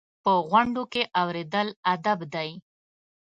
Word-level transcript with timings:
په 0.23 0.31
غونډو 0.49 0.83
کې 0.93 1.01
اورېدل 1.21 1.67
ادب 1.93 2.19
دی. 2.33 2.49